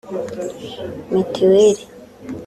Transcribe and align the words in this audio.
Mitiweli 1.13 1.83